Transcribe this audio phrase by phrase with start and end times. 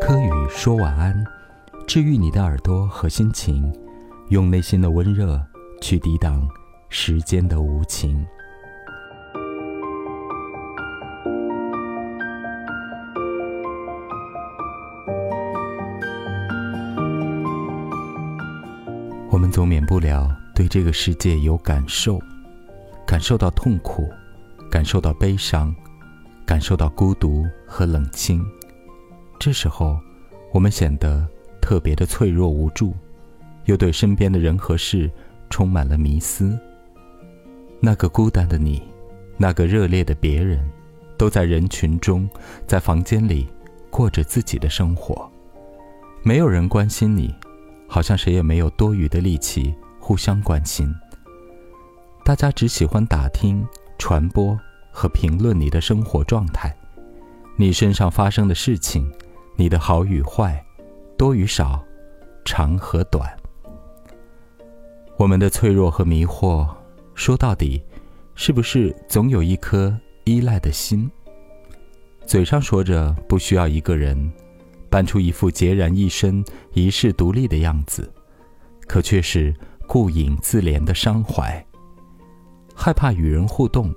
[0.00, 1.24] 柯宇说晚安，
[1.88, 3.72] 治愈你的耳朵和心情，
[4.28, 5.40] 用内心的温热
[5.80, 6.48] 去抵挡
[6.88, 8.24] 时间的无情。
[19.30, 22.20] 我们总免不了对这个世界有感受，
[23.04, 24.08] 感受到痛苦，
[24.70, 25.74] 感受到悲伤，
[26.46, 28.40] 感受到孤独和冷清。
[29.44, 29.98] 这时候，
[30.52, 31.26] 我们显得
[31.60, 32.94] 特别的脆弱无助，
[33.64, 35.10] 又对身边的人和事
[35.50, 36.56] 充满了迷思。
[37.80, 38.80] 那个孤单的你，
[39.36, 40.64] 那个热烈的别人，
[41.18, 42.30] 都在人群中，
[42.68, 43.48] 在房间里
[43.90, 45.28] 过着自己的生活，
[46.22, 47.34] 没有人关心你，
[47.88, 50.94] 好像谁也没有多余的力气互相关心。
[52.24, 53.66] 大家只喜欢打听、
[53.98, 54.56] 传播
[54.92, 56.72] 和评论你的生活状态，
[57.56, 59.12] 你身上发生的事情。
[59.54, 60.64] 你的好与坏，
[61.16, 61.82] 多与少，
[62.44, 63.30] 长和短。
[65.16, 66.66] 我们的脆弱和迷惑，
[67.14, 67.80] 说到底，
[68.34, 71.08] 是不是总有一颗依赖的心？
[72.26, 74.32] 嘴上说着不需要一个人，
[74.88, 78.10] 扮出一副孑然一身、一世独立的样子，
[78.86, 79.54] 可却是
[79.86, 81.64] 顾影自怜的伤怀。
[82.74, 83.94] 害怕与人互动，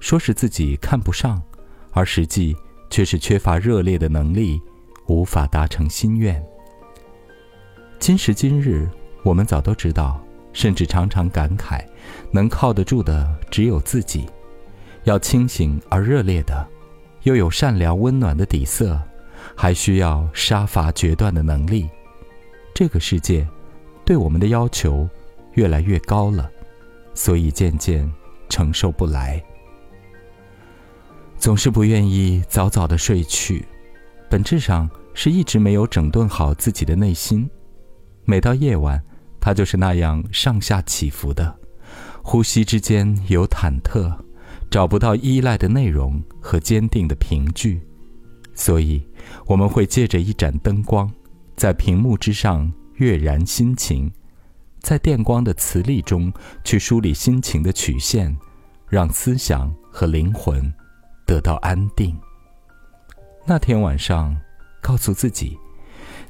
[0.00, 1.42] 说是自己看不上，
[1.92, 2.54] 而实际。
[2.90, 4.60] 却是缺乏热烈的能力，
[5.06, 6.44] 无法达成心愿。
[7.98, 8.88] 今时今日，
[9.22, 10.20] 我们早都知道，
[10.52, 11.82] 甚至常常感慨，
[12.32, 14.26] 能靠得住的只有自己。
[15.04, 16.66] 要清醒而热烈的，
[17.22, 19.00] 又有善良温暖的底色，
[19.54, 21.88] 还需要杀伐决断的能力。
[22.74, 23.46] 这个世界，
[24.04, 25.08] 对我们的要求
[25.54, 26.50] 越来越高了，
[27.14, 28.10] 所以渐渐
[28.48, 29.42] 承受不来。
[31.40, 33.64] 总是不愿意早早的睡去，
[34.28, 37.48] 本质上是一直没有整顿好自己的内心。
[38.26, 39.02] 每到夜晚，
[39.40, 41.58] 他就是那样上下起伏的，
[42.22, 44.14] 呼吸之间有忐忑，
[44.70, 47.80] 找不到依赖的内容和坚定的凭据。
[48.54, 49.02] 所以，
[49.46, 51.10] 我们会借着一盏灯光，
[51.56, 54.12] 在屏幕之上跃然心情，
[54.80, 56.30] 在电光的磁力中
[56.64, 58.36] 去梳理心情的曲线，
[58.90, 60.70] 让思想和灵魂。
[61.30, 62.18] 得到安定。
[63.46, 64.36] 那天晚上，
[64.82, 65.56] 告诉自己，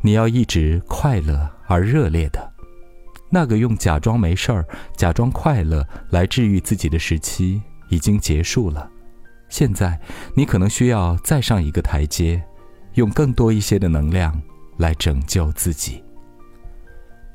[0.03, 2.53] 你要一直快乐而热烈的。
[3.31, 4.63] 那个用假装没事儿、
[4.95, 8.91] 假装快乐来治愈自己的时期已经结束了。
[9.49, 9.99] 现在，
[10.35, 12.43] 你可能需要再上一个台阶，
[12.93, 14.39] 用更多一些的能量
[14.77, 16.05] 来拯救自己。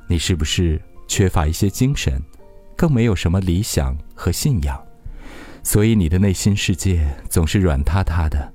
[0.06, 2.22] 你是不是缺乏一些精神，
[2.78, 4.85] 更没有什么理想和信仰？
[5.66, 8.54] 所以你的内心世界总是软塌塌的，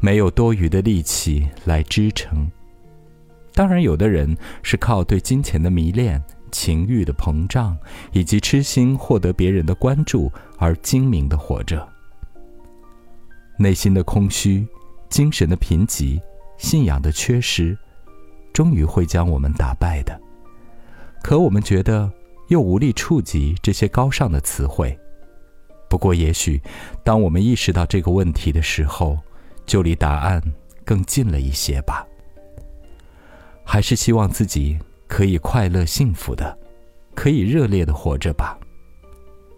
[0.00, 2.50] 没有多余的力气来支撑。
[3.54, 6.20] 当然，有的人是靠对金钱的迷恋、
[6.50, 7.78] 情欲的膨胀，
[8.10, 11.88] 以及痴心获得别人的关注而精明的活着。
[13.56, 14.66] 内心的空虚、
[15.08, 16.20] 精神的贫瘠、
[16.58, 17.78] 信仰的缺失，
[18.52, 20.20] 终于会将我们打败的。
[21.22, 22.10] 可我们觉得
[22.48, 24.98] 又无力触及这些高尚的词汇。
[25.88, 26.60] 不过，也许，
[27.02, 29.18] 当我们意识到这个问题的时候，
[29.64, 30.42] 就离答案
[30.84, 32.06] 更近了一些吧。
[33.64, 36.58] 还是希望自己可以快乐幸福的，
[37.14, 38.58] 可以热烈的活着吧。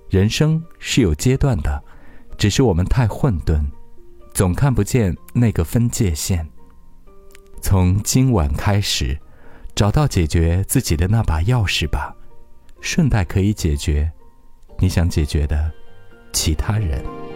[0.08, 1.82] 人生是有阶段的，
[2.36, 3.64] 只是我们太混沌，
[4.32, 6.48] 总看不见那个分界线。
[7.60, 9.18] 从今晚开始，
[9.74, 12.14] 找到解决自己的那把钥匙吧，
[12.80, 14.10] 顺带可以解决
[14.78, 15.70] 你想解决的。
[16.32, 17.29] 其他人。